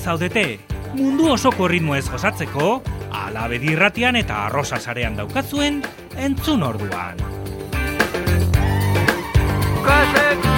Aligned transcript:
Zaudete. 0.00 0.58
Mundu 0.94 1.32
osoko 1.32 1.68
ritmo 1.68 1.94
ez 1.94 2.08
gozatzeko 2.10 2.80
Ala 3.10 3.46
bedirratian 3.50 4.16
eta 4.16 4.46
arrosa 4.46 4.78
sarean 4.78 5.16
daukazuen 5.18 5.82
entzun 6.16 6.62
orduan. 6.62 7.18
Kasek 9.86 10.50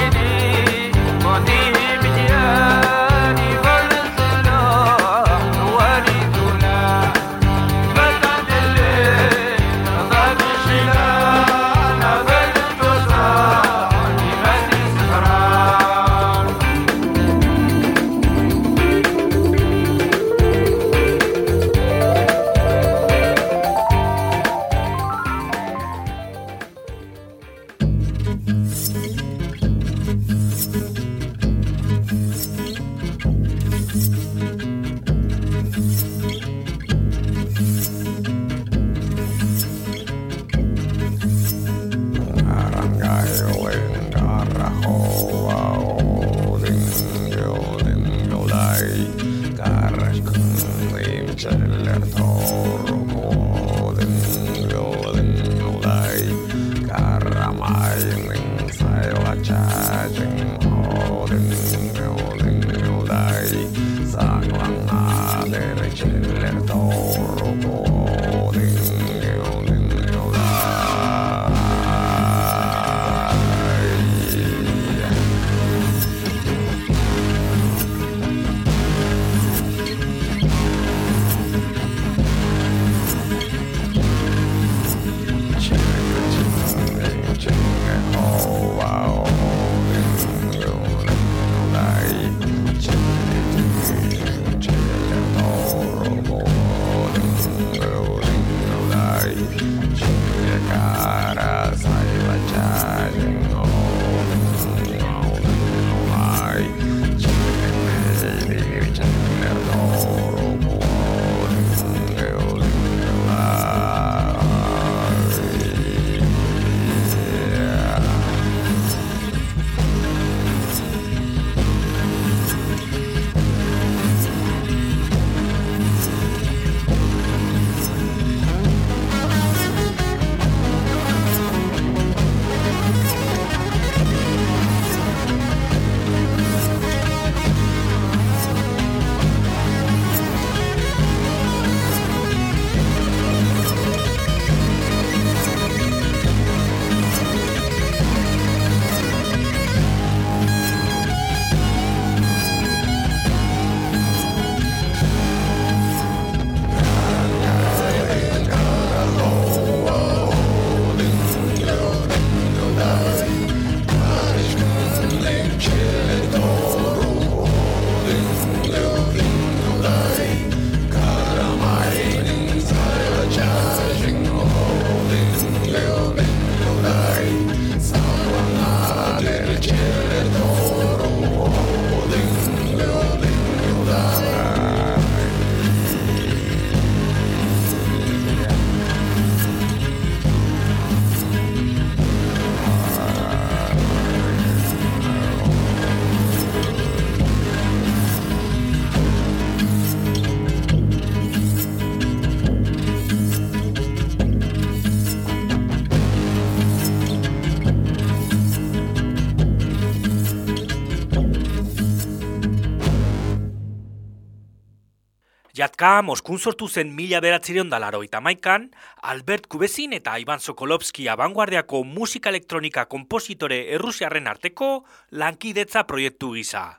Jatka 215.82 216.02
Moskun 216.06 216.38
sortu 216.38 216.68
zen 216.68 216.92
mila 216.94 217.18
beratzireon 217.20 217.68
dalaro 217.68 218.04
maikan, 218.22 218.70
Albert 219.02 219.48
Kubezin 219.48 219.92
eta 219.92 220.16
Ivan 220.16 220.38
Sokolovski 220.38 221.08
abanguardiako 221.08 221.82
musika 221.82 222.28
elektronika 222.28 222.84
kompositore 222.84 223.74
errusiarren 223.74 224.28
arteko 224.28 224.84
lankidetza 225.10 225.82
proiektu 225.82 226.34
gisa. 226.34 226.78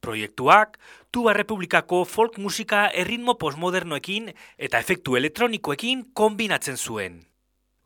Proiektuak, 0.00 0.78
Tuba 1.12 1.34
Republikako 1.34 2.04
folk 2.04 2.38
musika 2.38 2.88
erritmo 2.94 3.34
postmodernoekin 3.34 4.32
eta 4.56 4.78
efektu 4.78 5.16
elektronikoekin 5.16 6.06
kombinatzen 6.14 6.78
zuen. 6.78 7.26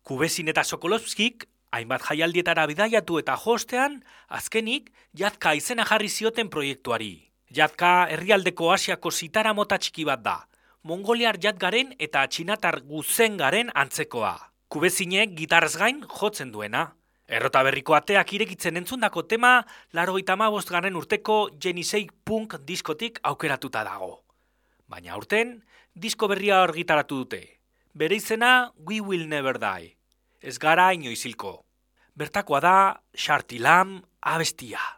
Kubezin 0.04 0.48
eta 0.48 0.62
Sokolovskik 0.62 1.48
Hainbat 1.72 2.02
jaialdietara 2.10 2.66
bidaiatu 2.66 3.18
eta 3.18 3.36
jostean, 3.36 4.04
azkenik, 4.28 4.92
jazka 5.14 5.52
izena 5.54 5.84
jarri 5.84 6.08
zioten 6.08 6.48
proiektuari. 6.48 7.27
Jazka 7.48 8.08
herrialdeko 8.12 8.68
asiako 8.74 9.10
zitara 9.10 9.54
mota 9.56 9.78
txiki 9.80 10.04
bat 10.04 10.20
da. 10.20 10.36
Mongoliar 10.84 11.38
jatgaren 11.40 11.94
eta 11.98 12.26
txinatar 12.28 12.82
guzengaren 12.84 13.72
antzekoa. 13.74 14.34
Kubezinek 14.68 15.32
gitarrez 15.36 15.74
gain 15.80 16.02
jotzen 16.20 16.52
duena. 16.52 16.90
Errota 17.28 17.62
berriko 17.64 17.96
ateak 17.96 18.34
irekitzen 18.36 18.76
entzundako 18.76 19.22
tema, 19.22 19.64
laro 19.92 20.14
bost 20.50 20.68
garen 20.68 20.96
urteko 20.96 21.50
Jenisei 21.60 22.08
Punk 22.24 22.54
diskotik 22.66 23.18
aukeratuta 23.22 23.84
dago. 23.84 24.24
Baina 24.86 25.16
urten, 25.16 25.62
disko 25.94 26.28
berria 26.28 26.62
argitaratu 26.62 27.16
dute. 27.16 27.60
Bere 27.94 28.16
izena, 28.16 28.72
We 28.76 29.00
Will 29.00 29.26
Never 29.28 29.58
Die. 29.58 29.96
Ez 30.40 30.58
gara 30.58 30.92
inoizilko. 30.92 31.64
Bertakoa 32.14 32.60
da, 32.60 33.00
Shartilam 33.14 34.02
abestia. 34.20 34.97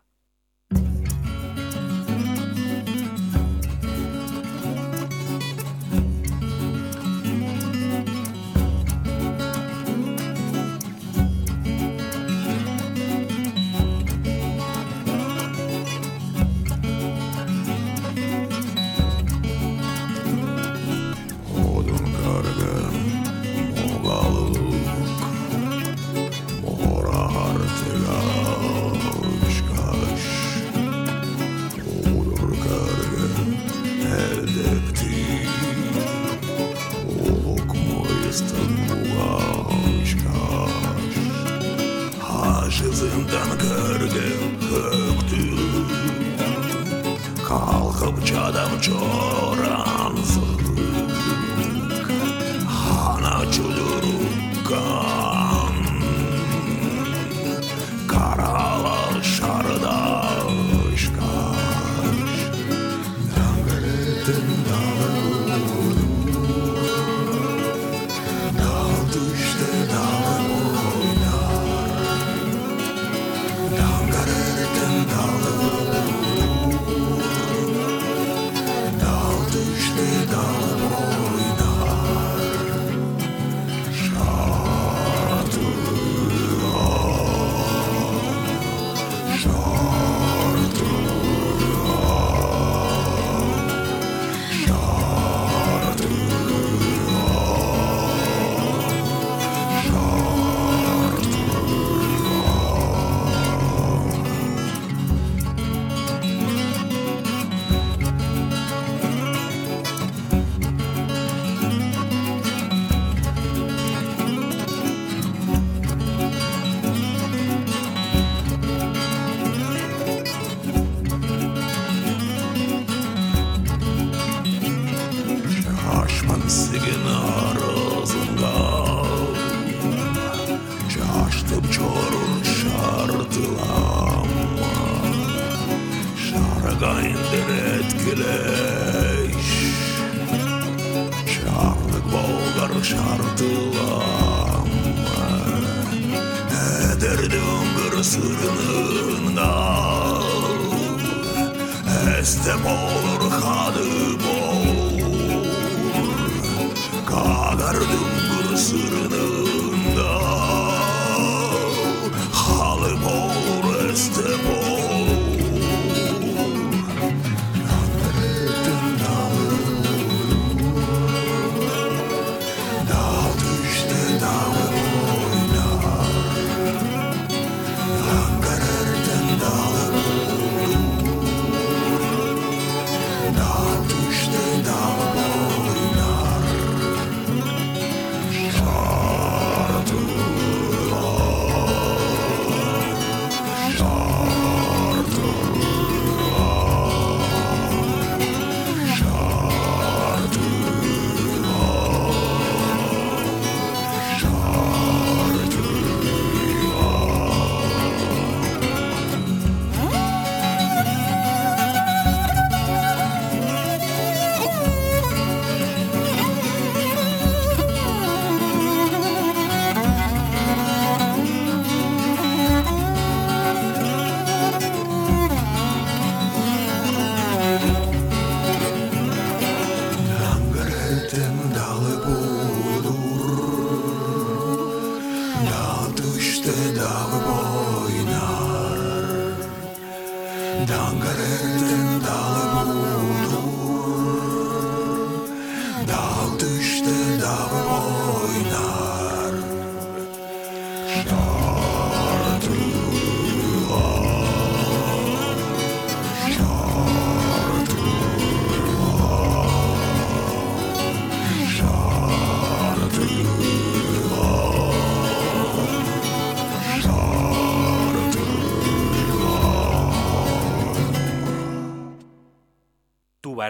بابا 48.01 48.21
چادر 48.21 48.65
اونجا 48.65 48.93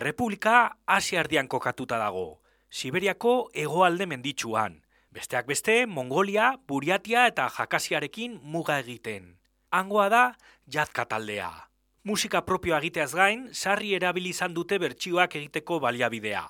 Errepublika 0.00 0.78
Asia 0.86 1.20
erdian 1.20 1.44
kokatuta 1.44 1.98
dago, 2.00 2.40
Siberiako 2.72 3.50
hegoalde 3.52 4.06
menditsuan, 4.08 4.78
besteak 5.12 5.44
beste 5.50 5.74
Mongolia, 5.84 6.54
Buriatia 6.66 7.26
eta 7.28 7.50
Jakasiarekin 7.52 8.38
muga 8.40 8.78
egiten. 8.80 9.34
Hangoa 9.70 10.06
da 10.08 10.22
jazka 10.64 11.04
taldea. 11.04 11.50
Musika 12.08 12.40
propioa 12.48 12.78
egiteaz 12.80 13.10
gain, 13.12 13.42
sarri 13.52 13.92
erabili 13.98 14.32
izan 14.32 14.54
dute 14.56 14.78
bertsioak 14.80 15.36
egiteko 15.36 15.82
baliabidea. 15.84 16.46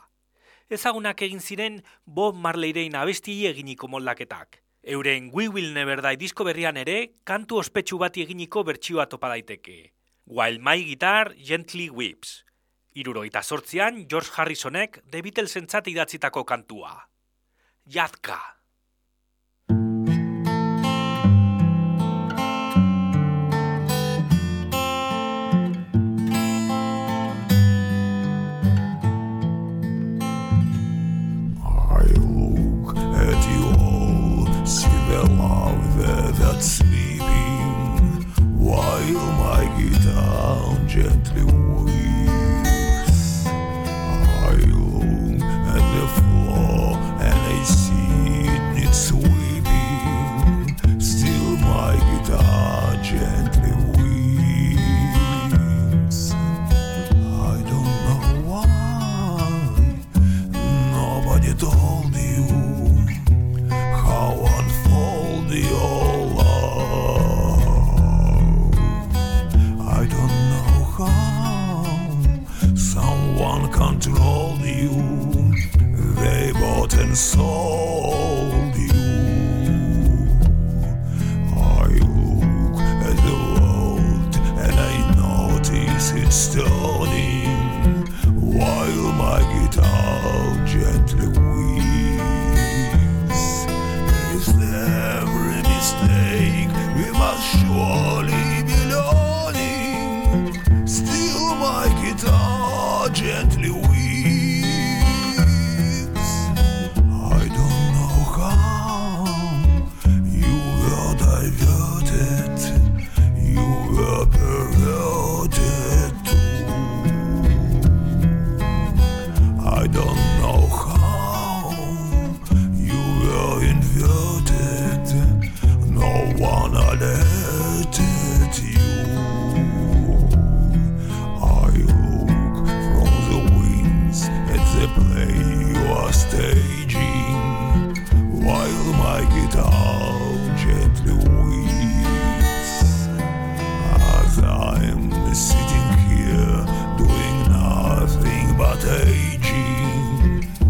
Ezagunak 0.71 1.25
egin 1.27 1.43
ziren 1.43 1.81
Bob 2.07 2.39
Marleyrein 2.39 2.95
abesti 2.95 3.35
eginiko 3.51 3.91
moldaketak. 3.91 4.61
Euren 4.85 5.33
We 5.35 5.49
Will 5.49 5.75
Never 5.75 6.05
Die 6.07 6.21
disko 6.23 6.47
berrian 6.47 6.79
ere, 6.79 7.17
kantu 7.25 7.59
ospetsu 7.65 7.99
bati 7.99 8.23
eginiko 8.23 8.63
bertsioa 8.63 9.09
topa 9.11 9.33
daiteke. 9.35 9.91
While 10.31 10.63
My 10.63 10.85
Guitar 10.85 11.35
Gently 11.35 11.91
Weeps. 11.91 12.45
Iruroita 12.95 13.43
sortzian, 13.43 14.07
George 14.09 14.31
Harrisonek 14.37 15.03
The 15.11 15.23
Beatlesentzat 15.23 15.87
idatzitako 15.87 16.45
kantua. 16.45 16.97
Jazka. 17.87 18.39
I 31.63 32.07
look 32.19 32.97
at 32.97 33.43
you 33.53 33.65
all, 33.79 34.67
see 34.67 34.99
the 35.11 35.23
love 35.39 36.39
that's 36.39 36.67
sleeping, 36.67 37.00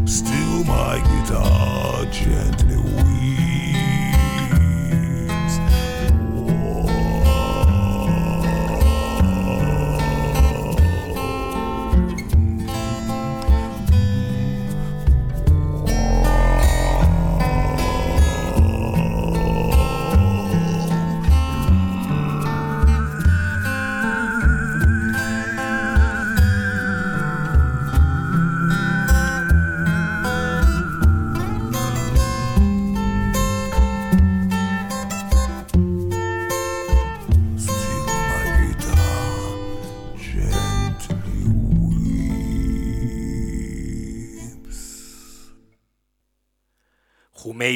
still 0.07 0.64
my 0.64 0.99
guitar 0.99 2.04
gently 2.07 2.59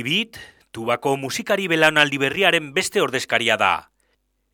Bit, 0.03 0.39
tubako 0.73 1.17
musikari 1.17 1.69
belaunaldi 1.69 2.19
berriaren 2.19 2.73
beste 2.75 3.03
ordezkaria 3.03 3.57
da. 3.61 3.91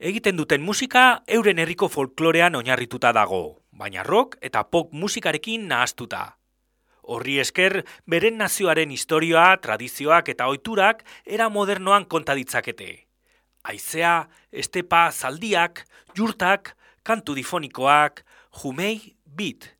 Egiten 0.00 0.36
duten 0.36 0.60
musika 0.60 1.22
euren 1.28 1.58
herriko 1.58 1.88
folklorean 1.88 2.56
oinarrituta 2.58 3.12
dago, 3.16 3.62
baina 3.72 4.02
rock 4.02 4.36
eta 4.42 4.64
pop 4.64 4.92
musikarekin 4.92 5.68
nahaztuta. 5.68 6.36
Horri 7.02 7.38
esker, 7.40 7.80
beren 8.06 8.36
nazioaren 8.38 8.90
historioa, 8.90 9.56
tradizioak 9.64 10.28
eta 10.28 10.46
ohiturak 10.52 11.04
era 11.24 11.48
modernoan 11.48 12.04
konta 12.04 12.36
ditzakete. 12.36 12.90
Aizea, 13.64 14.28
estepa, 14.52 15.10
zaldiak, 15.12 15.84
jurtak, 16.16 16.76
kantu 17.02 17.34
difonikoak, 17.34 18.24
jumei 18.62 19.16
bit. 19.24 19.79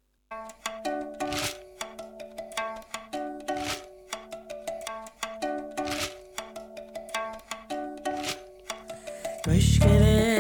Fresh 9.43 9.79
get. 9.79 10.40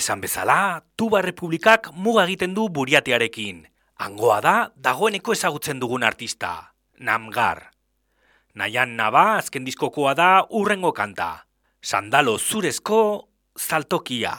Esan 0.00 0.22
bezala, 0.24 0.80
Tuba 0.96 1.20
Republikak 1.20 1.90
muga 1.92 2.22
egiten 2.24 2.54
du 2.56 2.70
buriatearekin. 2.72 3.66
Angoa 4.00 4.38
da, 4.40 4.54
dagoeneko 4.80 5.34
ezagutzen 5.36 5.76
dugun 5.82 6.06
artista, 6.08 6.72
Namgar. 7.04 7.66
Naian 8.56 8.96
naba 8.96 9.36
azken 9.36 9.68
diskokoa 9.68 10.16
da 10.16 10.30
urrengo 10.56 10.94
kanta. 10.96 11.28
Sandalo 11.84 12.38
zurezko 12.40 13.28
saltokia. 13.68 14.32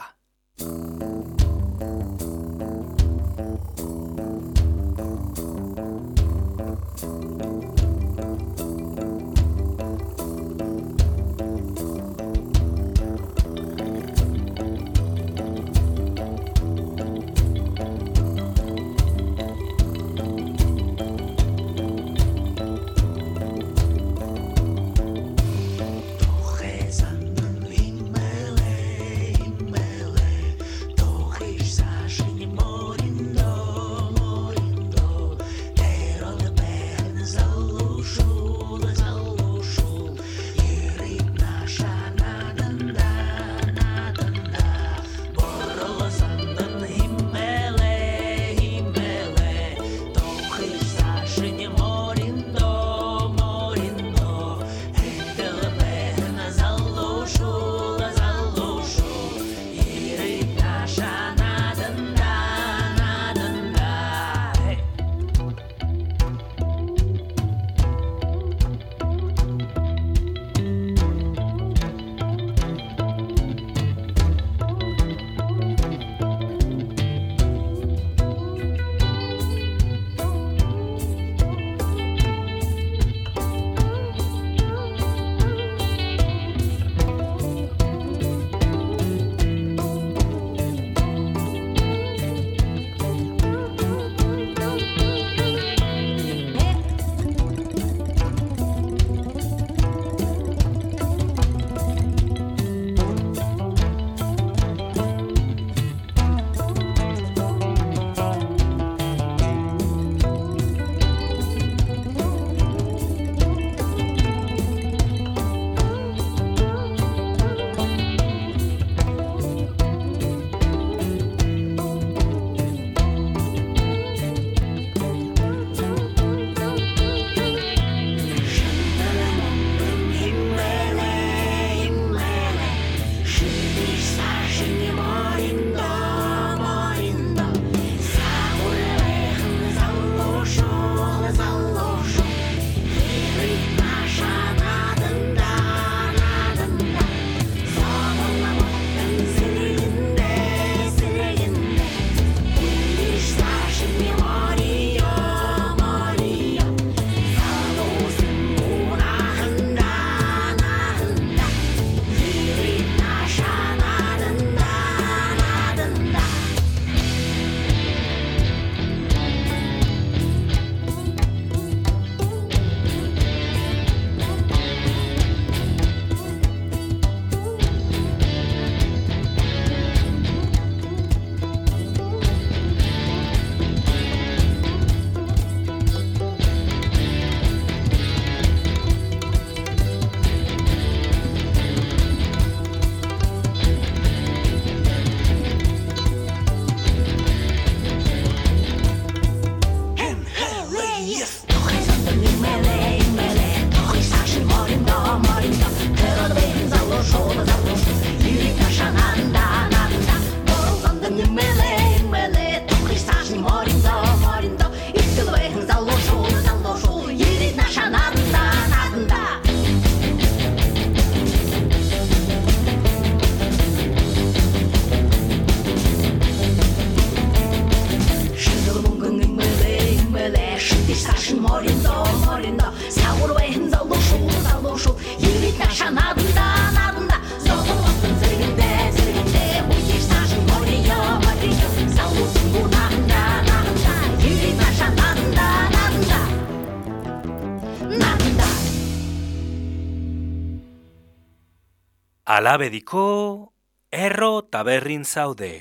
Alabediko 252.42 253.54
erro 253.94 254.42
taberrin 254.50 255.04
zaude. 255.06 255.52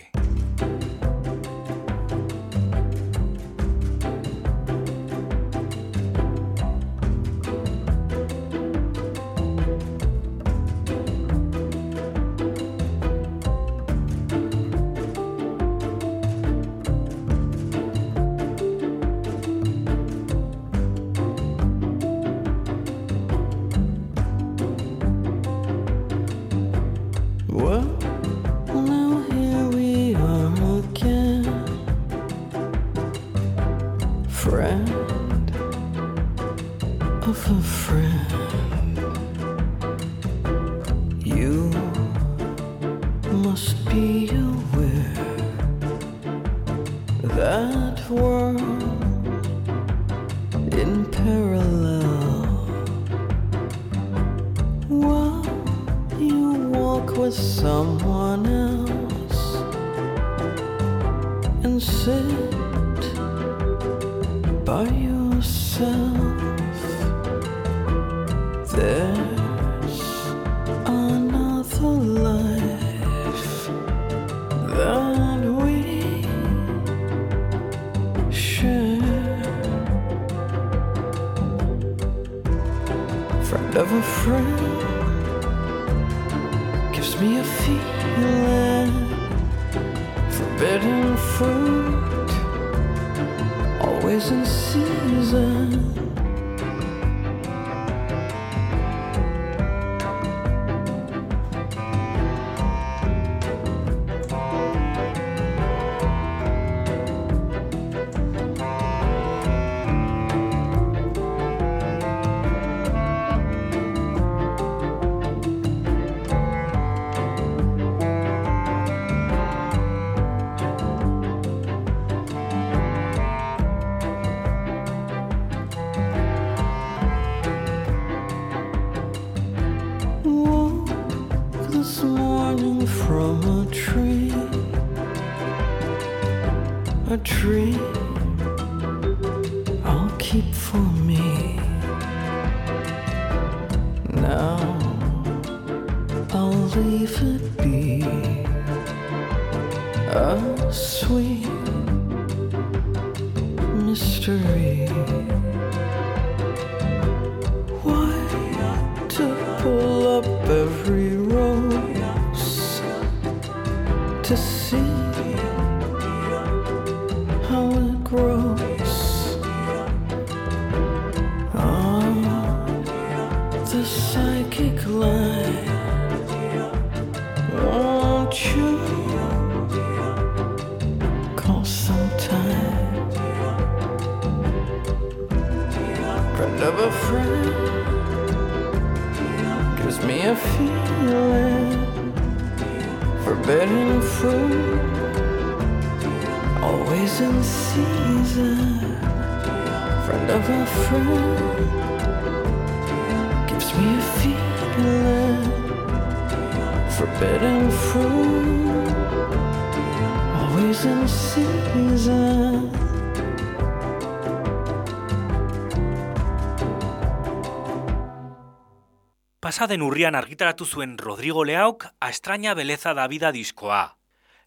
Pasaden 219.60 219.82
urrian 219.84 220.16
argitaratu 220.16 220.64
zuen 220.64 220.96
Rodrigo 220.96 221.42
Leauk 221.44 221.84
A 222.00 222.08
extraña 222.08 222.54
beleza 222.54 222.94
da 222.94 223.06
vida 223.06 223.30
diskoa. 223.30 223.98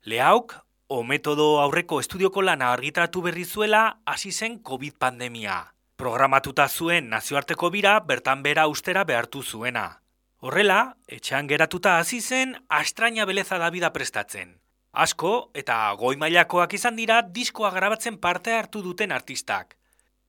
Leauk, 0.01 0.55
o 0.87 1.03
metodo 1.03 1.61
aurreko 1.61 1.99
estudioko 2.01 2.41
lana 2.41 2.71
argitaratu 2.73 3.21
berri 3.21 3.45
zuela 3.45 3.99
hasi 4.07 4.31
zen 4.31 4.57
COVID 4.57 4.95
pandemia. 4.97 5.75
Programatuta 6.01 6.65
zuen 6.67 7.11
nazioarteko 7.11 7.69
bira 7.69 7.99
bertan 7.99 8.41
bera 8.41 8.65
ustera 8.65 9.03
behartu 9.03 9.43
zuena. 9.43 10.01
Horrela, 10.39 10.97
etxean 11.05 11.45
geratuta 11.45 11.99
hasi 11.99 12.19
zen 12.19 12.57
A 12.67 12.81
extraña 12.81 13.29
beleza 13.29 13.59
da 13.59 13.69
vida 13.69 13.93
prestatzen. 13.93 14.57
Asko 14.93 15.51
eta 15.53 15.93
goi 15.93 16.15
mailakoak 16.17 16.73
izan 16.73 16.95
dira 16.95 17.21
diskoa 17.21 17.69
grabatzen 17.69 18.17
parte 18.17 18.57
hartu 18.57 18.81
duten 18.81 19.11
artistak. 19.11 19.77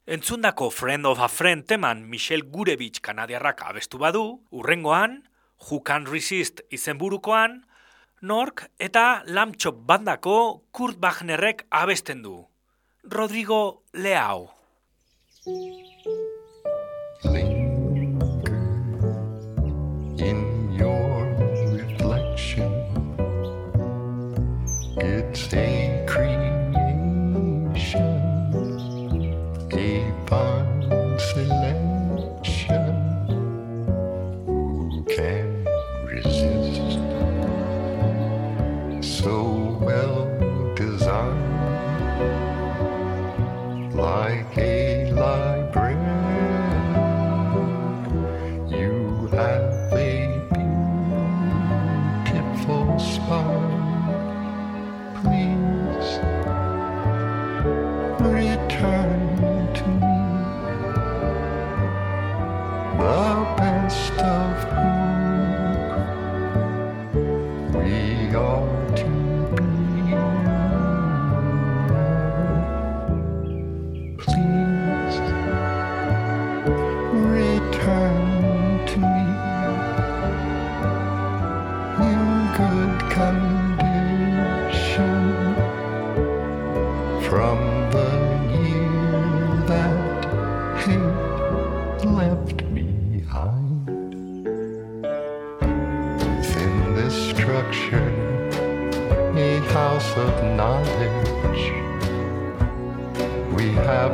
Entzundako 0.07 0.71
Friend 0.71 1.07
of 1.07 1.19
a 1.19 1.29
Friend 1.29 1.65
teman 1.65 2.05
Michel 2.11 2.43
Gurevich 2.45 3.01
kanadiarrak 3.01 3.63
abestu 3.65 3.97
badu, 3.97 4.41
urrengoan, 4.53 5.23
Who 5.65 5.81
Can 5.81 6.05
Resist 6.05 6.61
izenburukoan, 6.69 7.65
Nork 8.21 8.69
eta 8.79 9.23
Lamchop 9.25 9.81
bandako 9.89 10.61
Kurt 10.73 11.01
Wagnerrek 11.01 11.65
abesten 11.71 12.21
du. 12.21 12.45
Rodrigo 13.03 13.81
Leao. 13.95 14.53
linger 17.25 18.55
in 20.21 20.73
your 20.73 21.25
reflection. 21.73 22.73
It's 24.99 25.53
a 25.55 25.84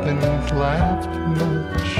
and 0.07 0.51
laughed 0.57 1.15
much. 1.37 1.90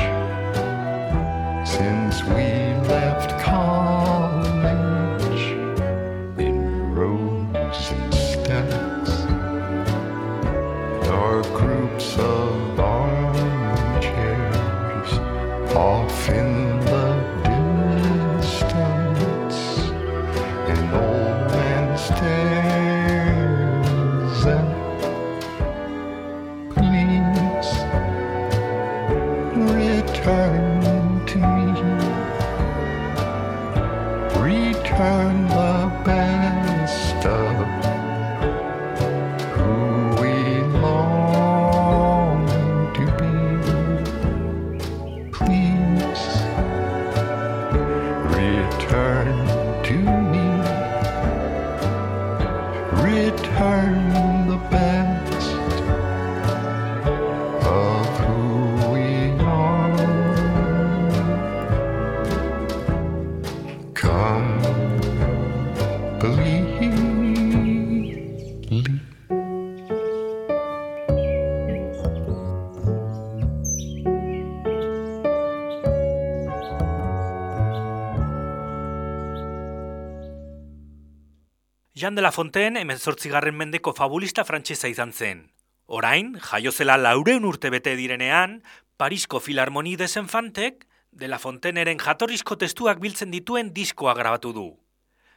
Jean 82.02 82.16
de 82.16 82.24
la 82.24 82.32
Fontaine 82.32 82.82
emezortzigarren 82.82 83.54
mendeko 83.54 83.92
fabulista 83.94 84.42
frantsesa 84.42 84.90
izan 84.90 85.12
zen. 85.14 85.42
Orain, 85.86 86.32
jaio 86.42 86.72
zela 86.72 86.96
laureun 86.98 87.44
urte 87.46 87.70
bete 87.70 87.92
direnean, 88.00 88.56
Parisko 88.98 89.38
Filarmoni 89.40 89.94
desenfantek 90.02 90.88
de 91.12 91.28
la 91.30 91.38
Fontaineren 91.38 92.02
jatorrizko 92.02 92.58
testuak 92.58 92.98
biltzen 93.04 93.30
dituen 93.30 93.70
diskoa 93.76 94.16
grabatu 94.18 94.54
du. 94.56 94.64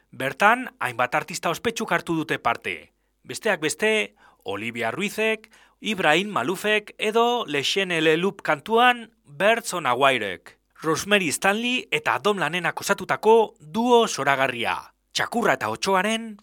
Bertan, 0.09 0.71
hainbat 0.79 1.19
artista 1.21 1.51
ospetsuk 1.53 1.93
hartu 1.93 2.17
dute 2.17 2.39
parte. 2.39 2.73
Besteak 3.21 3.61
beste, 3.61 4.15
Olivia 4.41 4.89
Ruizek, 4.89 5.51
Ibrahim 5.81 6.33
Malufek 6.33 6.95
edo 6.97 7.45
Lexene 7.45 8.01
Lelup 8.01 8.41
kantuan 8.41 9.11
Birds 9.23 9.77
on 9.77 9.85
a 9.85 9.93
Wirek. 9.93 10.57
Rosemary 10.81 11.29
Stanley 11.31 11.85
eta 11.91 12.17
Dom 12.17 12.41
Lanenak 12.41 12.81
osatutako 12.81 13.53
duo 13.61 14.07
soragarria. 14.07 14.94
Txakurra 15.15 15.53
eta 15.53 15.69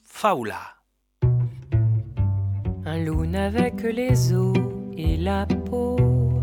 faula. 0.02 0.60
Un 2.86 3.04
loup 3.04 3.26
n'avait 3.26 3.70
que 3.72 3.86
les 3.86 4.32
os 4.32 4.56
et 4.96 5.18
la 5.18 5.44
peau. 5.44 6.40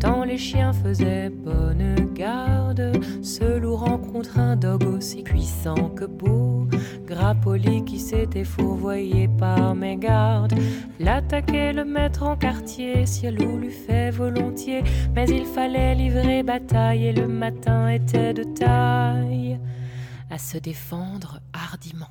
Tant 0.00 0.24
les 0.24 0.36
chiens 0.36 0.72
faisaient 0.72 1.30
bonne 1.30 1.94
garde, 2.12 2.90
ce 3.22 3.56
loup 3.56 3.76
rencontre 3.76 4.36
un 4.40 4.56
dog 4.56 4.82
aussi 4.82 5.22
puissant 5.22 5.90
que 5.90 6.06
beau. 6.06 6.66
Grappoli 7.06 7.84
qui 7.84 8.00
s'était 8.00 8.42
fourvoyé 8.42 9.28
par 9.28 9.76
mes 9.76 9.96
gardes, 9.96 10.54
l'attaquer, 10.98 11.72
le 11.72 11.84
mettre 11.84 12.24
en 12.24 12.34
quartier, 12.36 13.06
si 13.06 13.30
loup 13.30 13.58
lui 13.58 13.70
fait 13.70 14.10
volontiers. 14.10 14.82
Mais 15.14 15.28
il 15.28 15.46
fallait 15.46 15.94
livrer 15.94 16.42
bataille 16.42 17.06
et 17.06 17.12
le 17.12 17.28
matin 17.28 17.90
était 17.90 18.34
de 18.34 18.42
taille 18.42 19.60
à 20.30 20.38
se 20.38 20.58
défendre 20.58 21.40
hardiment. 21.52 22.10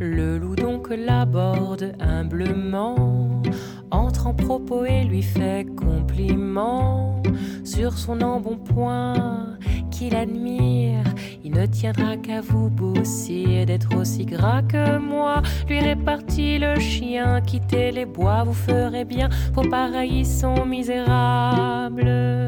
Le 0.00 0.38
loup 0.38 0.56
donc 0.56 0.88
l'aborde 0.90 1.94
humblement, 2.00 3.42
entre 3.90 4.26
en 4.26 4.34
propos 4.34 4.84
et 4.84 5.04
lui 5.04 5.22
fait 5.22 5.66
compliment 5.76 7.22
sur 7.64 7.96
son 7.96 8.20
embonpoint 8.20 9.56
qu'il 9.90 10.16
admire. 10.16 11.04
Il 11.44 11.52
ne 11.52 11.66
tiendra 11.66 12.16
qu'à 12.16 12.40
vous 12.40 12.68
bosser 12.68 13.64
d'être 13.66 13.96
aussi 13.96 14.26
gras 14.26 14.62
que 14.62 14.98
moi. 14.98 15.42
Lui 15.68 15.78
répartit 15.78 16.58
le 16.58 16.78
chien, 16.80 17.40
quittez 17.40 17.92
les 17.92 18.06
bois, 18.06 18.42
vous 18.44 18.54
ferez 18.54 19.04
bien. 19.04 19.28
Vos 19.52 19.68
pareils 19.68 20.24
sont 20.24 20.66
misérables. 20.66 22.46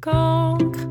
Cancre, 0.00 0.86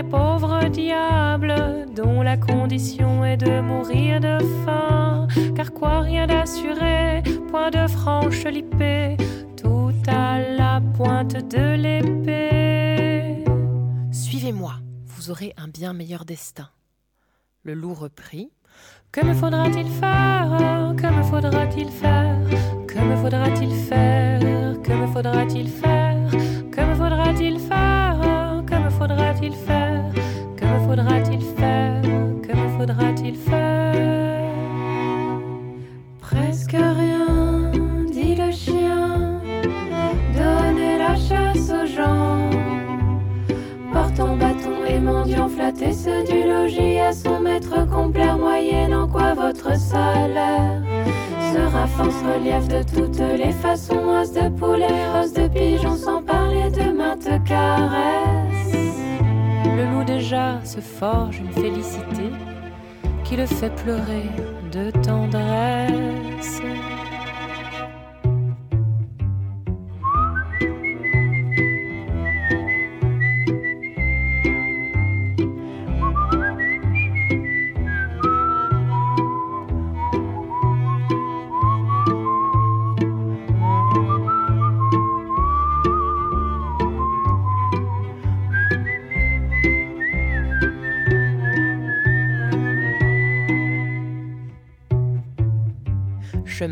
air 0.00 0.06
et 0.06 0.08
pauvre 0.08 0.68
diable, 0.68 1.54
dont 1.94 2.22
la 2.22 2.36
condition 2.36 3.24
est 3.24 3.36
de 3.36 3.60
mourir 3.60 4.20
de 4.20 4.38
faim. 4.64 5.26
Car 5.54 5.72
quoi, 5.72 6.00
rien 6.00 6.26
d'assuré, 6.26 7.22
point 7.48 7.70
de 7.70 7.86
franche 7.86 8.44
lipée, 8.44 9.16
tout 9.56 9.92
à 10.06 10.40
la 10.40 10.80
pointe 10.96 11.36
de 11.36 11.74
l'épée. 11.76 13.44
Suivez-moi, 14.12 14.74
vous 15.06 15.30
aurez 15.30 15.52
un 15.56 15.68
bien 15.68 15.92
meilleur 15.92 16.24
destin. 16.24 16.68
Le 17.62 17.74
loup 17.74 17.94
reprit. 17.94 18.50
Que 19.12 19.24
me 19.24 19.34
faudra-t-il 19.34 19.88
faire? 19.88 20.94
Que 20.96 21.06
me 21.06 21.22
faudra-t-il 21.24 21.88
faire? 21.88 22.38
Que 22.86 22.98
me 23.00 23.16
faudra-t-il 23.16 23.74
faire? 23.74 24.40
Que 24.82 24.92
me 24.92 25.06
faudra-t-il 25.08 25.68
faire? 25.68 26.30
Que 26.70 26.80
me 26.80 26.94
faudra-t-il 26.94 27.58
faire? 27.58 28.09
Faudra-t-il 29.00 29.54
faire? 29.54 30.04
Que 30.56 30.66
me 30.66 30.78
faudra-t-il 30.86 31.40
faire? 31.40 32.02
Que 32.42 32.52
me 32.54 32.68
faudra-t-il 32.76 33.34
faire? 33.34 34.34
Presque 36.20 36.76
rien, 37.00 37.70
dit 38.12 38.34
le 38.34 38.50
chien. 38.52 39.40
Donnez 40.36 40.98
la 40.98 41.14
chasse 41.16 41.70
aux 41.70 41.86
gens. 41.86 42.50
Portant 43.90 44.36
bâton 44.36 44.84
et 44.86 45.00
mendiant 45.00 45.48
flatté, 45.48 45.92
ceux 45.92 46.22
du 46.24 46.46
logis 46.46 46.98
à 46.98 47.12
son 47.12 47.40
maître 47.40 47.88
complaire, 47.88 48.36
moyennant 48.36 49.08
quoi 49.08 49.32
votre 49.32 49.78
salaire 49.78 50.82
sera 51.52 51.86
force 51.86 52.22
relief 52.22 52.68
de 52.68 52.82
toutes 52.94 53.22
les 53.42 53.52
façons, 53.52 54.04
os 54.20 54.30
de 54.30 54.48
poulet, 54.50 55.00
os 55.18 55.32
de 55.32 55.48
pigeon, 55.48 55.96
sans 55.96 56.22
parler 56.22 56.70
de 56.70 56.92
maintes 56.92 57.42
caresses. 57.44 58.69
Le 59.80 59.86
loup 59.86 60.04
déjà 60.04 60.60
se 60.62 60.78
forge 60.78 61.38
une 61.38 61.52
félicité 61.52 62.28
qui 63.24 63.36
le 63.36 63.46
fait 63.46 63.74
pleurer 63.76 64.28
de 64.70 64.90
tendresse. 64.90 66.60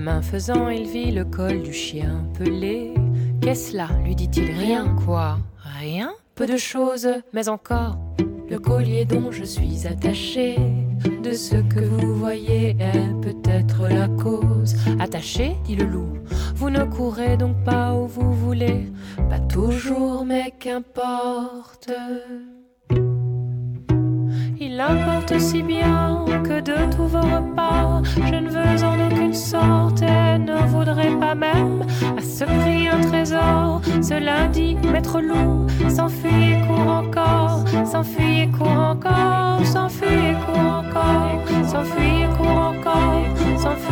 Chemin 0.08 0.22
faisant, 0.22 0.68
il 0.70 0.86
vit 0.88 1.10
le 1.10 1.26
col 1.26 1.62
du 1.62 1.72
chien 1.74 2.24
pelé. 2.38 2.94
Qu'est-ce 3.42 3.76
là 3.76 3.88
lui 4.02 4.14
dit-il? 4.14 4.52
Rien, 4.52 4.96
quoi? 5.04 5.38
Rien? 5.78 6.12
Peu 6.34 6.46
de 6.46 6.56
choses, 6.56 7.08
mais 7.34 7.50
encore 7.50 7.98
le 8.48 8.58
collier 8.58 9.04
dont 9.04 9.30
je 9.30 9.44
suis 9.44 9.86
attaché. 9.86 10.56
De 11.22 11.32
ce 11.32 11.56
que 11.56 11.80
vous 11.80 12.14
voyez 12.14 12.70
est 12.80 13.20
peut-être 13.20 13.86
la 13.86 14.08
cause. 14.08 14.76
Attaché, 14.98 15.56
dit 15.64 15.76
le 15.76 15.84
loup. 15.84 16.14
Vous 16.54 16.70
ne 16.70 16.84
courez 16.84 17.36
donc 17.36 17.62
pas 17.62 17.92
où 17.92 18.06
vous 18.06 18.32
voulez. 18.32 18.90
Pas 19.28 19.40
toujours, 19.40 20.24
mais 20.24 20.54
qu'importe. 20.58 21.90
Il 24.60 24.80
importe 24.80 25.38
si 25.38 25.62
bien 25.62 26.24
que 26.42 26.60
de 26.60 26.90
tous 26.94 27.06
vos 27.06 27.20
repas, 27.20 28.02
je 28.04 28.34
ne 28.34 28.50
veux 28.50 28.84
en 28.84 29.06
aucune 29.06 29.32
sorte 29.32 30.02
et 30.02 30.38
ne 30.38 30.66
voudrais 30.66 31.12
pas 31.20 31.36
même 31.36 31.82
à 32.16 32.20
ce 32.20 32.44
prix 32.44 32.88
un 32.88 33.00
trésor. 33.00 33.80
Ce 34.02 34.18
lundi, 34.18 34.76
maître 34.92 35.20
loup 35.20 35.66
s'enfuit 35.88 36.54
et 36.54 36.66
court 36.66 36.90
encore, 36.90 37.64
s'enfuit 37.86 38.40
et 38.40 38.48
court 38.48 38.68
encore, 38.68 39.64
s'enfuit 39.64 40.08
et 40.08 40.34
court 40.44 40.58
encore, 40.58 41.40
s'enfuit 41.64 42.22
et 42.22 42.36
court 42.36 42.72
encore, 42.72 43.22
s'enfuit 43.58 43.87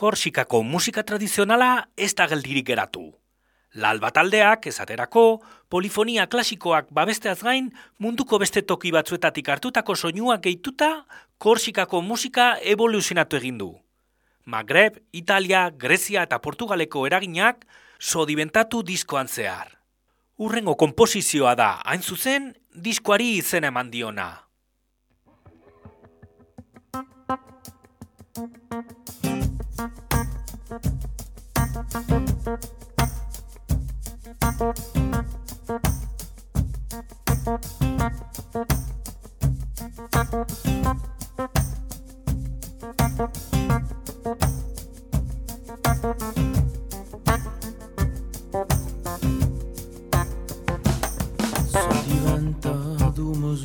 Korsikako 0.00 0.62
musika 0.64 1.02
tradizionala 1.04 1.88
ez 1.92 2.14
da 2.16 2.24
geldirik 2.30 2.64
geratu. 2.70 3.02
Lalba 3.82 4.08
taldeak, 4.16 4.64
esaterako, 4.70 5.42
polifonia 5.68 6.24
klasikoak 6.26 6.88
babesteaz 6.96 7.42
gain, 7.44 7.68
munduko 7.98 8.38
beste 8.40 8.62
toki 8.64 8.94
batzuetatik 8.96 9.50
hartutako 9.52 9.94
soinuak 9.94 10.40
gehituta, 10.46 10.88
Korsikako 11.36 12.00
musika 12.00 12.54
evoluzionatu 12.72 13.36
egin 13.36 13.60
du. 13.60 13.68
Magreb, 14.46 14.96
Italia, 15.12 15.68
Grezia 15.70 16.24
eta 16.24 16.40
Portugaleko 16.40 17.04
eraginak 17.06 17.66
sodibentatu 17.98 18.80
diskoan 18.82 19.28
zehar. 19.28 19.76
Urrengo 20.38 20.78
konposizioa 20.80 21.52
da, 21.60 21.74
hain 21.84 22.00
zuzen, 22.00 22.54
diskoari 22.72 23.34
izena 23.36 23.68
eman 23.68 23.92
diona. 23.92 24.30
Sentimental 51.70 53.12
do 53.12 53.34
meu 53.34 53.56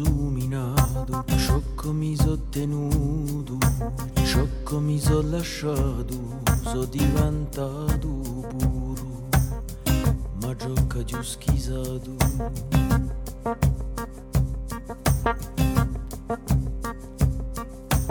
ciocco 1.38 1.92
mi 1.92 2.16
so 2.16 2.38
tenuto, 2.50 3.58
ciocco 4.24 4.80
mi 4.80 5.00
so 5.00 5.22
lasciato, 5.22 6.42
so 6.64 6.86
diventato 6.86 8.08
puro, 8.58 9.30
ma 10.42 10.56
gioca 10.56 11.04
giù 11.04 11.22
schisato. 11.22 12.16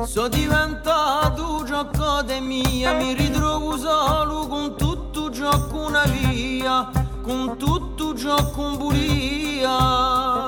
So 0.07 0.29
diventato 0.29 1.65
gioco 1.65 2.23
de 2.23 2.41
mia, 2.41 2.93
mi 2.95 3.15
ritrovo 3.15 3.77
solo 3.77 4.47
con 4.47 4.77
tutto 4.77 5.31
gioco 5.31 5.87
una 5.87 6.05
via, 6.05 6.91
con 7.23 7.57
tutto 7.57 8.13
gioco 8.15 8.61
un 8.61 8.77
bulia. 8.77 10.44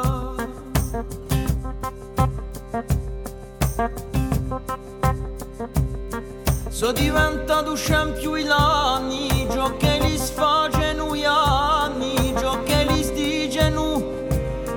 So 6.71 6.93
diventato 6.93 7.75
scempio 7.75 8.37
i 8.37 8.47
anni, 8.49 9.47
gioco 9.51 9.77
che 9.77 9.99
li 10.01 10.17
sfaceno 10.17 11.15
gli 11.15 11.25
anni, 11.25 12.33
gioco 12.39 12.63
che 12.63 12.85
li 12.89 13.03
stigeno 13.03 14.03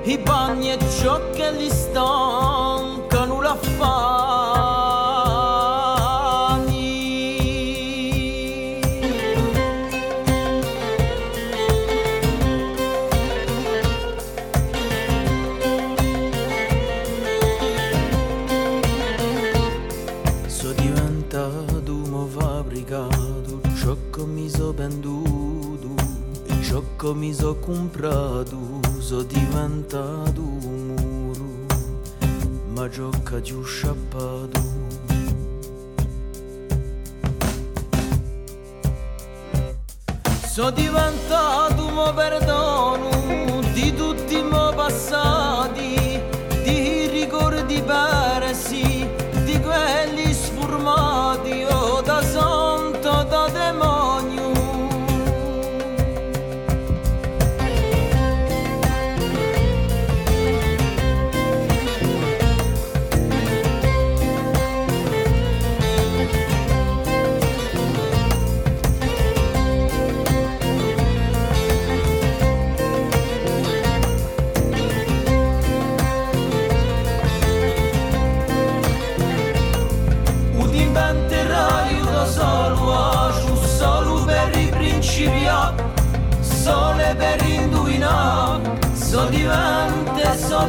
i 0.03 0.17
bagni 0.17 0.73
e 0.73 0.79
ciò 0.99 1.17
che 1.29 1.49
li 1.51 1.69
stancano 1.69 3.41
la 3.41 3.55
fani. 3.55 4.38
E 27.09 27.13
che 27.13 27.15
mi 27.15 27.33
so 27.33 27.55
comprato, 27.55 28.79
so 28.99 29.23
diventato 29.23 30.41
un 30.41 30.93
muro, 30.95 31.65
ma 32.73 32.87
gioca 32.89 33.41
giù 33.41 33.63
sciappato. 33.63 34.77
So 40.45 40.69
diventato 40.71 41.89
mo 41.89 42.13
perdono 42.13 43.09
di 43.73 43.93
tutti 43.93 44.41
mo 44.41 44.71
passati, 44.75 45.38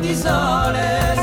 di 0.01 0.15
sole 0.17 1.20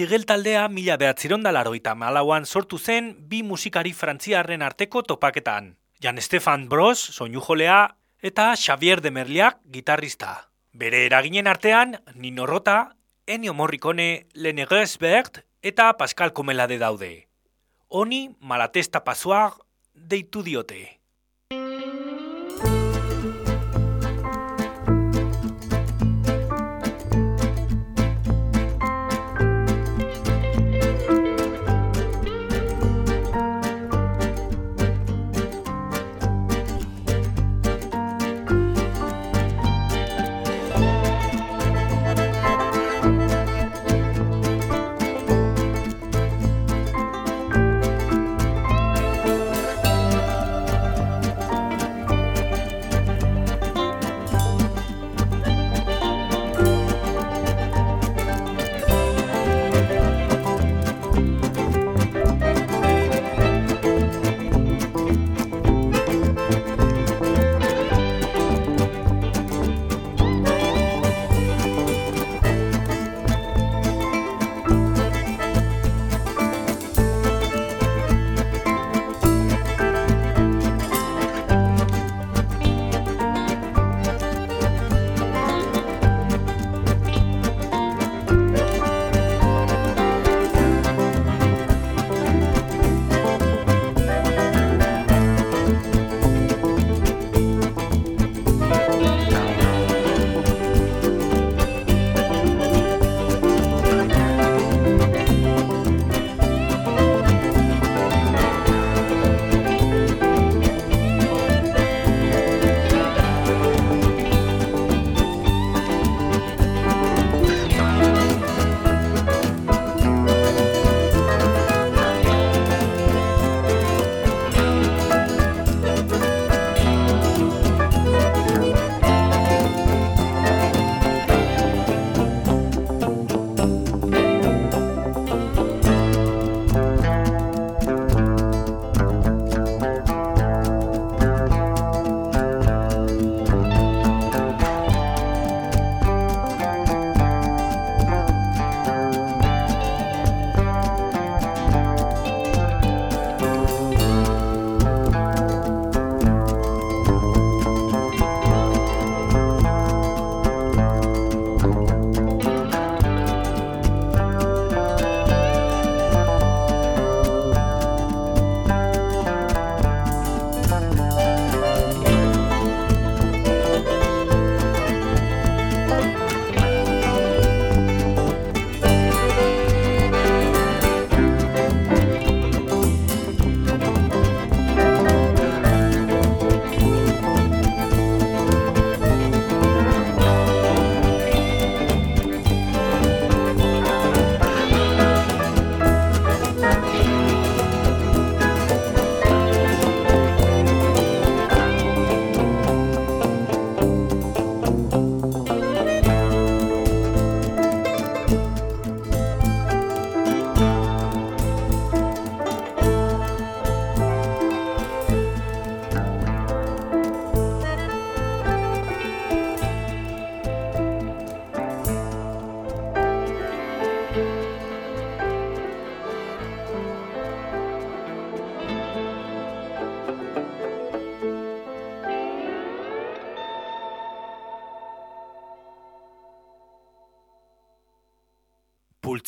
Latigel 0.00 0.22
taldea 0.24 0.62
mila 0.72 0.94
behatziron 0.96 1.42
eta 1.44 1.94
malauan 1.94 2.46
sortu 2.46 2.78
zen 2.78 3.16
bi 3.28 3.42
musikari 3.42 3.92
frantziarren 3.92 4.62
arteko 4.62 5.02
topaketan. 5.02 5.76
Jan 6.00 6.16
Stefan 6.22 6.70
Bros, 6.70 6.98
soinu 6.98 7.42
jolea, 7.42 7.96
eta 8.22 8.56
Xavier 8.56 9.02
de 9.02 9.10
Merliak, 9.10 9.58
gitarrista. 9.70 10.48
Bere 10.72 11.04
eraginen 11.04 11.46
artean, 11.46 12.00
Nino 12.14 12.46
Rota, 12.46 12.96
Ennio 13.26 13.52
Morricone, 13.52 14.26
Lene 14.32 14.64
Gersbert 14.64 15.44
eta 15.60 15.92
Pascal 15.98 16.32
Comelade 16.32 16.78
daude. 16.78 17.28
Oni 17.88 18.34
malatesta 18.40 19.04
pasoar 19.04 19.52
deitu 19.92 20.42
diote. 20.42 20.99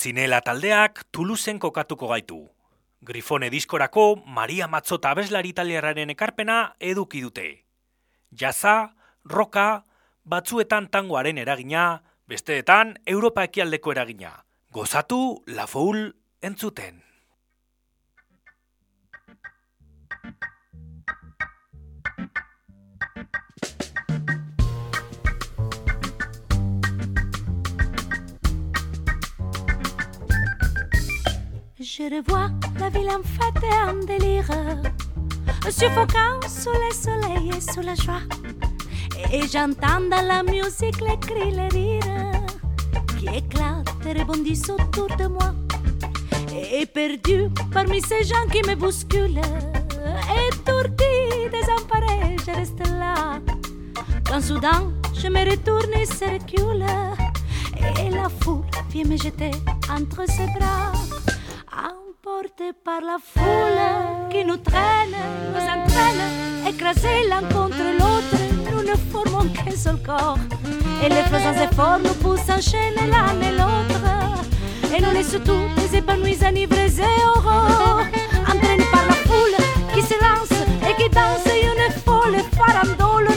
Pultzinela 0.03 0.41
taldeak 0.43 1.05
Tuluzen 1.15 1.61
kokatuko 1.63 2.09
gaitu. 2.09 2.37
Grifone 3.07 3.51
diskorako 3.55 4.17
Maria 4.27 4.67
Matzota 4.67 5.13
abeslari 5.15 5.53
italiarraren 5.55 6.11
ekarpena 6.11 6.75
eduki 6.81 7.21
dute. 7.23 7.45
Jaza, 8.35 8.97
roka, 9.25 9.85
batzuetan 10.27 10.89
tangoaren 10.91 11.39
eragina, 11.39 12.03
besteetan 12.27 12.97
Europa 13.07 13.45
ekialdeko 13.47 13.95
eragina. 13.95 14.33
Gozatu 14.73 15.45
La 15.47 15.69
Foul 15.69 16.09
entzuten. 16.43 16.99
Je 31.85 32.05
revois 32.05 32.49
la 32.79 32.91
ville 32.91 33.11
en 33.11 33.25
fête 33.25 33.61
et 33.65 33.91
en 33.91 33.95
délire, 34.07 34.47
suffocant 35.69 36.39
sous 36.47 36.71
le 36.71 36.95
soleil 36.95 37.51
et 37.57 37.61
sous 37.61 37.81
la 37.81 37.97
joie. 37.97 38.21
Et 39.33 39.49
j'entends 39.49 40.01
dans 40.09 40.25
la 40.25 40.45
musique 40.45 41.01
les 41.01 41.19
cris, 41.19 41.51
les 41.51 41.67
rires 41.77 42.47
qui 43.19 43.27
éclatent 43.27 44.07
et 44.07 44.13
rebondissent 44.13 44.71
autour 44.71 45.09
de 45.17 45.27
moi. 45.27 45.55
Et 46.55 46.87
perdu 46.87 47.49
parmi 47.73 48.01
ces 48.01 48.23
gens 48.23 48.47
qui 48.53 48.63
me 48.69 48.77
bousculent, 48.77 49.41
étourdi, 50.47 51.51
désemparé, 51.51 52.37
je 52.47 52.53
reste 52.53 52.87
là. 52.87 53.41
Quand 54.25 54.41
soudain 54.41 54.93
je 55.15 55.27
me 55.27 55.51
retourne 55.51 55.93
et 56.01 56.07
se 56.07 56.27
recule, 56.27 56.87
Et 57.99 58.11
la 58.11 58.29
foule 58.29 58.65
vient 58.91 59.05
me 59.05 59.17
jeter 59.17 59.51
entre 59.91 60.25
ses 60.31 60.47
bras. 60.57 60.93
Emportés 62.25 62.73
par 62.85 63.01
la 63.01 63.17
foule 63.19 64.31
qui 64.31 64.45
nous 64.45 64.57
traîne, 64.57 65.17
nous 65.53 65.61
entraîne, 65.61 66.69
écrasés 66.69 67.27
l'un 67.29 67.41
contre 67.49 67.83
l'autre, 67.99 68.37
nous 68.71 68.83
ne 68.83 68.95
formons 69.11 69.49
qu'un 69.53 69.75
seul 69.77 70.01
corps. 70.03 70.39
Et 71.05 71.09
les 71.09 71.23
faisant 71.25 71.53
efforts 71.53 71.99
nous 71.99 72.15
poussent 72.15 72.49
enchaîner 72.49 73.11
l'un 73.11 73.41
et 73.41 73.51
l'autre. 73.51 74.05
Et 74.97 75.03
nous 75.03 75.11
laissent 75.11 75.41
tous 75.45 75.67
les 75.79 75.99
épanouis, 75.99 76.39
enivrés 76.47 76.93
et 76.99 77.23
heureux. 77.25 78.05
Entraînés 78.43 78.91
par 78.93 79.07
la 79.07 79.15
foule 79.27 79.57
qui 79.93 80.03
se 80.03 80.15
lance 80.23 80.61
et 80.89 80.95
qui 81.03 81.09
danse 81.11 81.47
une 81.47 81.93
folle 82.05 82.37
farandole, 82.57 83.29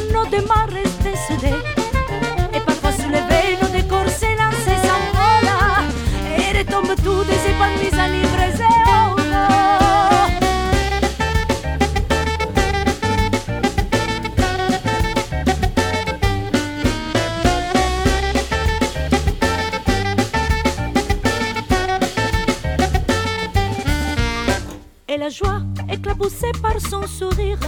joie 25.36 25.62
éclaboussée 25.92 26.52
par 26.62 26.80
son 26.80 27.06
sourire 27.08 27.60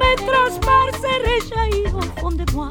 me 0.00 0.16
transperce 0.16 1.02
et 1.12 1.18
réjaillit 1.28 1.86
au 1.94 2.20
fond 2.20 2.30
de 2.30 2.44
moi. 2.52 2.70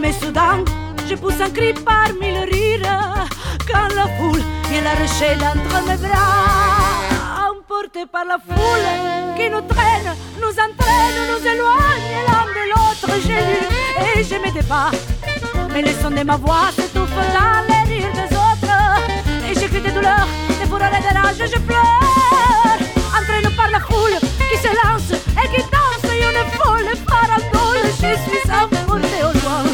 Mais 0.00 0.12
soudain, 0.12 0.64
je 1.08 1.14
pousse 1.16 1.40
un 1.40 1.50
cri 1.50 1.72
parmi 1.72 2.32
le 2.32 2.44
rire 2.52 3.26
quand 3.66 3.88
la 3.96 4.06
foule 4.16 4.42
vient 4.70 4.82
la 4.82 4.94
rechelle 4.94 5.42
entre 5.42 5.76
mes 5.88 5.96
bras. 5.96 7.50
Emporté 7.50 8.06
par 8.06 8.24
la 8.24 8.38
foule 8.38 8.88
qui 9.36 9.50
nous 9.50 9.62
traîne, 9.62 10.10
nous 10.40 10.54
entraîne, 10.66 11.18
nous 11.30 11.42
éloigne 11.54 12.12
l'un 12.28 12.46
de 12.56 12.64
l'autre. 12.70 13.10
J'ai 13.26 13.42
lu 13.50 13.60
et 14.14 14.22
je 14.22 14.36
me 14.36 14.52
débat. 14.52 14.90
Mais 15.72 15.82
le 15.82 15.92
son 16.00 16.10
de 16.10 16.22
ma 16.22 16.36
voix 16.36 16.70
s'étouffe 16.76 17.10
dans 17.36 17.62
les 17.68 17.94
rires 17.94 18.12
des 18.12 18.36
autres. 18.36 18.78
Et 19.50 19.54
je 19.54 19.66
crie 19.66 19.80
de 19.80 19.90
douleur, 19.90 20.26
de 20.60 20.66
fureur 20.66 20.92
et 20.98 21.02
de 21.02 21.18
rage, 21.18 21.50
je 21.52 21.58
pleure. 21.58 22.67
La 23.78 23.84
foule 23.84 24.18
qui 24.50 24.58
se 24.58 24.68
lance 24.82 25.12
et 25.12 25.48
qui 25.54 25.62
danse 25.70 26.10
une 26.10 26.42
folle 26.58 26.90
farandole. 27.08 27.86
Je 28.00 28.12
suis 28.24 28.50
emporté 28.50 29.18
au 29.22 29.32
loin. 29.38 29.64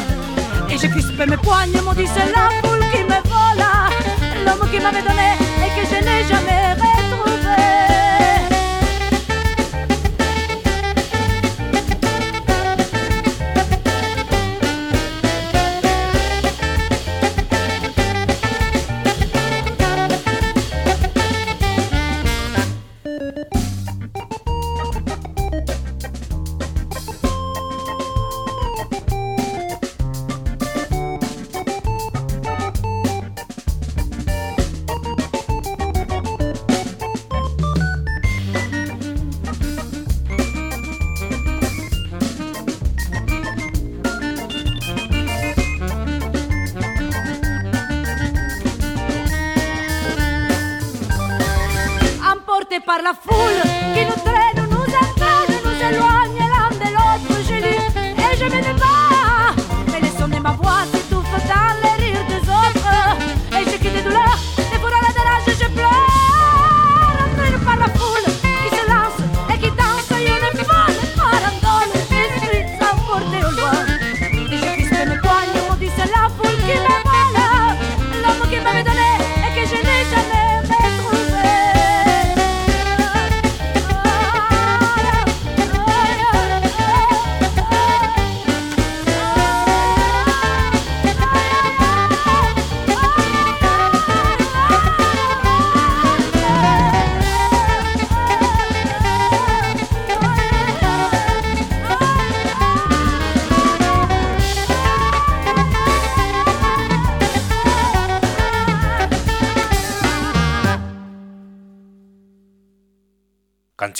Et 0.69 0.77
je 0.77 0.87
crispe 0.87 1.25
mes 1.27 1.37
poignes, 1.37 1.81
maudit 1.83 2.07
c'est 2.13 2.31
la 2.31 2.49
foule 2.61 2.85
qui 2.91 3.03
me 3.03 3.19
vole. 3.29 3.65
L'homme 4.45 4.69
qui 4.69 4.79
m'avait 4.79 5.01
donné 5.01 5.34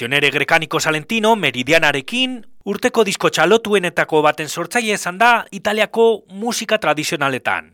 Kantzionere 0.06 0.30
grekaniko 0.30 0.78
Salentino 0.78 1.32
Meridianarekin 1.36 2.36
urteko 2.70 3.02
disko 3.08 3.32
txalotuenetako 3.34 4.20
baten 4.22 4.46
sortzaile 4.46 4.94
izan 4.94 5.18
da 5.18 5.30
Italiako 5.50 6.22
musika 6.30 6.78
tradizionaletan. 6.78 7.72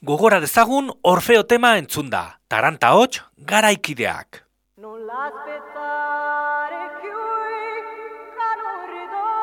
Gogora 0.00 0.38
dezagun 0.38 0.92
Orfeo 1.02 1.42
tema 1.50 1.76
entzun 1.80 2.10
da, 2.14 2.38
Taranta 2.46 2.92
hots 2.94 3.24
garaikideak. 3.36 4.44
Non 4.76 5.02
l'aspettare 5.02 6.94
che 7.02 7.10
non 8.62 8.86
ritorna. 8.94 9.34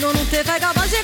No, 0.00 0.08
non 0.16 0.26
te 0.30 0.42
fai 0.42 0.58
capace 0.58 1.02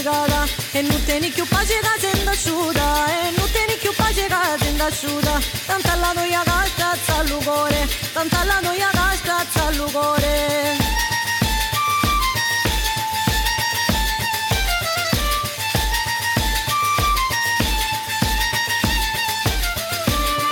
pagirada 0.00 0.46
E 0.72 0.82
nu 0.82 0.98
te 1.04 1.18
nici 1.18 1.42
pagirada 1.42 1.98
zenda 2.00 2.34
ciuda 2.34 3.06
E 3.08 3.30
nu 3.36 3.44
te 3.52 3.64
nici 3.68 3.90
pagirada 3.96 4.56
zenda 4.58 4.90
ciuda 4.90 5.40
Tanta 5.66 5.94
la 5.96 6.12
noi 6.14 6.34
agasta 6.34 6.96
salugore 7.04 7.88
Tanta 8.12 8.44
la 8.44 8.60
noi 8.62 8.80
agasta 8.80 9.44
salugore 9.54 10.78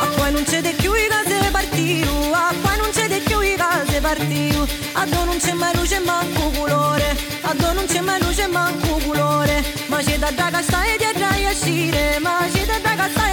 Acqua 0.00 0.30
non 0.30 0.44
c'è 0.44 0.60
di 0.60 0.72
più 0.74 0.92
i 0.92 1.08
case 1.08 1.50
partiu 1.50 2.32
Acqua 2.32 2.76
non 2.76 2.90
c'è 2.90 3.08
di 3.08 3.20
più 3.20 3.40
i 3.40 3.54
case 3.56 4.00
partiu. 4.00 4.66
Addo 4.92 5.24
non 5.24 5.38
c'è 5.38 5.52
mai 5.52 5.77
Magie 9.98 10.16
da 10.18 10.30
dragoste 10.30 10.76
e 10.92 10.96
de 11.02 11.10
draie 11.18 11.52
și 11.62 11.90
de 11.90 12.18
magie 12.26 12.64
de 12.70 12.78
dragoste 12.82 13.27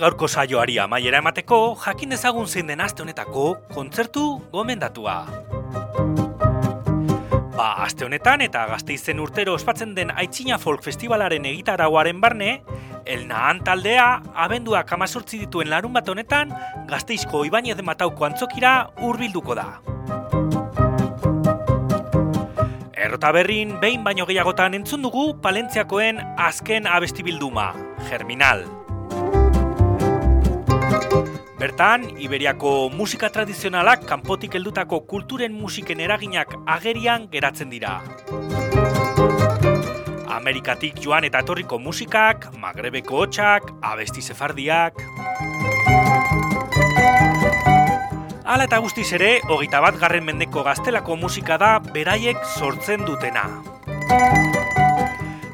gaurko 0.00 0.28
saioari 0.28 0.78
amaiera 0.78 1.18
emateko, 1.22 1.76
jakin 1.84 2.14
dezagun 2.14 2.46
zein 2.46 2.66
den 2.70 2.80
aste 2.80 3.02
honetako 3.02 3.44
kontzertu 3.74 4.24
gomendatua. 4.52 5.16
Ba, 7.52 7.66
aste 7.84 8.06
honetan 8.06 8.40
eta 8.44 8.64
gazteizen 8.70 9.20
urtero 9.20 9.54
ospatzen 9.54 9.94
den 9.94 10.10
Aitzina 10.10 10.58
Folk 10.58 10.82
Festivalaren 10.82 11.44
egitarauaren 11.50 12.20
barne, 12.20 12.62
El 13.04 13.26
Nahan 13.28 13.62
taldea 13.66 14.22
abenduak 14.34 14.92
amazortzi 14.94 15.42
dituen 15.42 15.70
larun 15.70 15.92
bat 15.92 16.08
honetan 16.08 16.52
gazteizko 16.88 17.44
Ibanez 17.44 17.80
Matauko 17.82 18.28
antzokira 18.28 18.90
hurbilduko 19.02 19.58
da. 19.58 19.66
Errota 22.92 23.32
berrin, 23.34 23.80
behin 23.80 24.04
baino 24.04 24.24
gehiagotan 24.26 24.78
entzun 24.78 25.02
dugu 25.02 25.32
Palentziakoen 25.42 26.22
azken 26.38 26.86
abesti 26.86 27.26
bilduma, 27.26 27.72
Germinal. 28.08 28.81
Bertan, 31.62 32.18
Iberiako 32.18 32.90
musika 32.90 33.28
tradizionalak 33.30 34.00
kanpotik 34.08 34.56
heldutako 34.58 35.04
kulturen 35.06 35.52
musiken 35.54 36.00
eraginak 36.02 36.56
agerian 36.66 37.28
geratzen 37.30 37.70
dira. 37.70 38.00
Amerikatik 40.26 40.98
joan 41.04 41.28
eta 41.28 41.44
etorriko 41.46 41.78
musikak, 41.78 42.48
Magrebeko 42.58 43.22
hotxak, 43.22 43.70
abesti 43.78 44.26
sefardiak... 44.26 44.98
Hala 48.42 48.66
eta 48.66 48.82
guztiz 48.82 49.12
ere, 49.14 49.30
hogeita 49.46 49.78
bat 49.86 50.02
garren 50.02 50.26
mendeko 50.26 50.66
gaztelako 50.66 51.14
musika 51.14 51.62
da 51.62 51.76
beraiek 51.78 52.42
sortzen 52.58 53.06
dutena. 53.06 53.46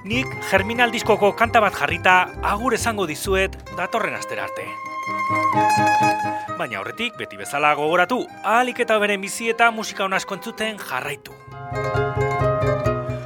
Nik 0.08 0.38
Germinal 0.48 0.88
diskoko 0.88 1.34
kanta 1.36 1.60
bat 1.60 1.76
jarrita 1.76 2.20
agur 2.56 2.80
esango 2.80 3.04
dizuet 3.04 3.60
datorren 3.76 4.16
astera 4.16 4.48
arte. 4.48 4.87
Baina 6.58 6.80
horretik, 6.80 7.16
beti 7.18 7.38
bezala 7.38 7.74
gogoratu, 7.78 8.24
ahalik 8.42 8.80
eta 8.84 8.98
beren 8.98 9.22
bizi 9.22 9.48
eta 9.52 9.70
musika 9.70 10.04
honasko 10.04 10.38
entzuten 10.38 10.78
jarraitu. 10.82 11.34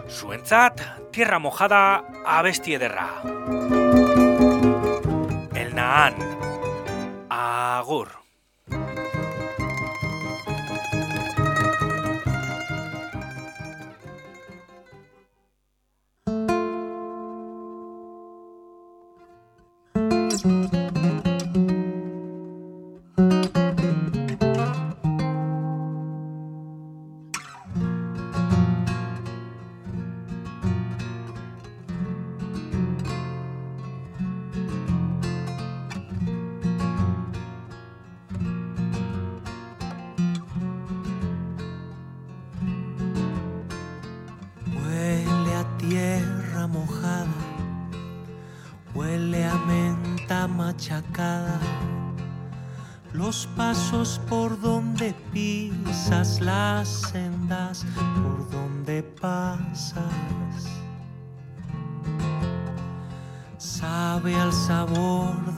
Zuentzat, 0.09 0.83
tierra 1.13 1.39
mojada, 1.39 2.03
abesti 2.25 2.77
ederra. 2.79 3.09
El 5.55 5.75
Nahan. 5.75 6.19
Agur. 7.31 8.22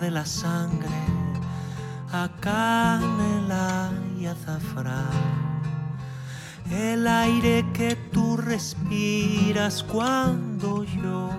De 0.05 0.11
la 0.11 0.27
sangre, 0.27 1.01
a 2.13 2.29
canela 2.41 3.91
y 4.19 4.27
azafrán 4.27 5.35
el 6.71 7.07
aire 7.07 7.65
que 7.73 7.97
tú 8.13 8.37
respiras 8.37 9.83
cuando 9.83 10.85
yo 10.85 11.31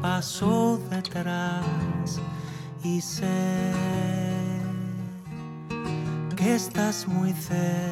paso 0.00 0.80
detrás 0.88 2.18
y 2.82 3.00
sé 3.02 3.72
que 6.34 6.54
estás 6.54 7.06
muy 7.06 7.32
cerca. 7.32 7.87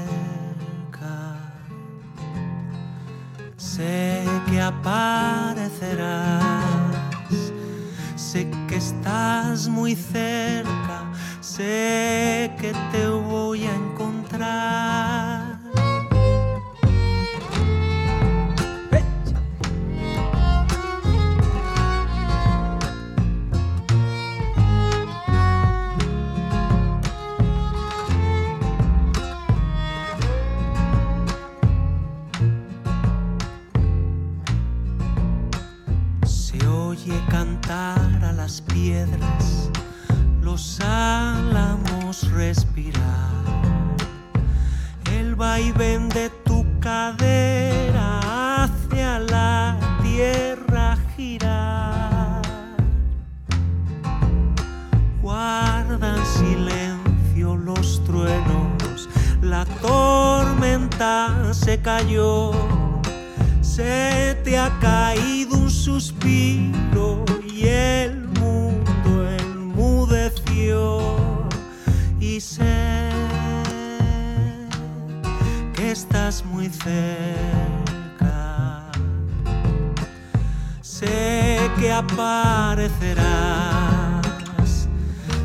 anything. 9.96 10.25
Oye 36.96 37.20
cantar 37.28 38.24
a 38.24 38.32
las 38.32 38.60
piedras, 38.60 39.70
los 40.40 40.80
álamos 40.80 42.30
respirar. 42.32 43.04
El 45.12 45.34
vaivén 45.34 46.08
de 46.08 46.30
tu 46.44 46.64
cadera 46.80 48.64
hacia 48.64 49.18
la 49.18 49.78
tierra 50.02 50.96
girar. 51.16 52.42
Guardan 55.22 56.24
silencio 56.26 57.56
los 57.56 58.02
truenos, 58.04 59.08
la 59.42 59.64
tormenta 59.82 61.52
se 61.52 61.80
cayó 61.80 62.52
se 63.76 64.40
te 64.42 64.56
ha 64.56 64.70
caído 64.80 65.58
un 65.58 65.65
suspiro 65.86 67.24
y 67.48 67.68
el 67.68 68.26
mundo 68.40 69.30
enmudeció 69.38 71.00
y 72.18 72.40
sé 72.40 73.12
que 75.76 75.92
estás 75.92 76.44
muy 76.44 76.68
cerca. 76.70 77.70
Sé 80.80 81.70
que 81.78 81.92
aparecerás. 81.92 82.98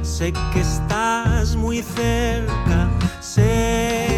Sé 0.01 0.33
que 0.53 0.61
estás 0.61 1.55
muy 1.55 1.83
cerca. 1.83 2.89
Sé 3.19 4.10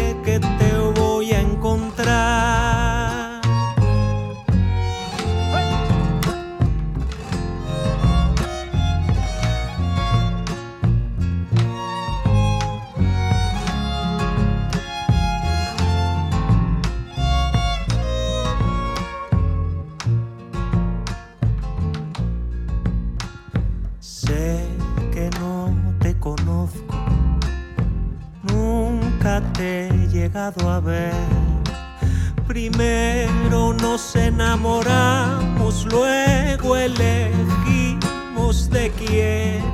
enamoramos, 34.54 35.84
luego 35.86 36.76
elegimos 36.76 38.70
de 38.70 38.88
quién. 38.90 39.64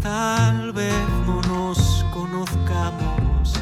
Tal 0.00 0.72
vez 0.72 0.94
no 1.26 1.42
nos 1.42 2.04
conozcamos, 2.14 3.52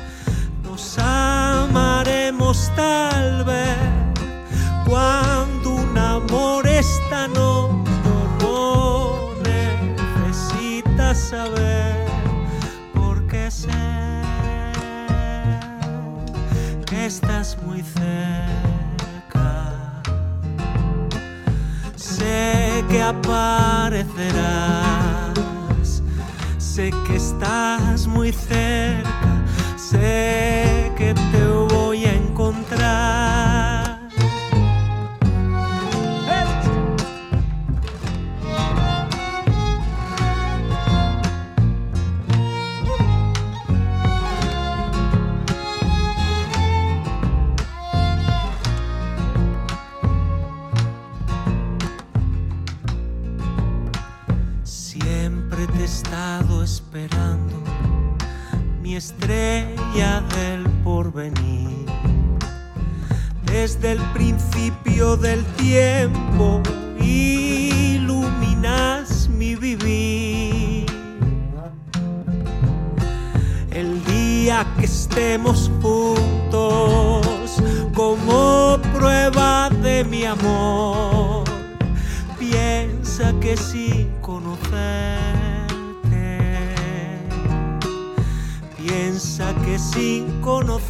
nos 0.62 0.96
amaremos 0.98 2.70
tal 2.76 3.44
vez 3.44 3.76
cuando 4.86 5.70
un 5.70 5.98
amor 5.98 6.68
es 6.68 6.86
tan 7.10 7.36
hondo, 7.36 7.90
no 8.40 9.28
saber, 11.14 11.97
estás 17.08 17.56
muy 17.64 17.82
cerca. 17.82 19.72
Sé 21.96 22.84
que 22.90 23.02
aparecerás, 23.02 24.12
sé 26.58 26.90
que 27.06 27.16
estás 27.16 28.06
muy 28.06 28.30
cerca, 28.30 29.42
sé 29.76 30.92
que 30.98 31.14
juntos 75.82 77.56
como 77.94 78.78
prueba 78.94 79.68
de 79.82 80.04
mi 80.04 80.24
amor. 80.24 81.44
Piensa 82.38 83.32
que 83.40 83.56
sin 83.56 84.10
conocerte, 84.20 84.68
piensa 88.76 89.54
que 89.64 89.78
sin 89.78 90.40
conocerte 90.40 90.87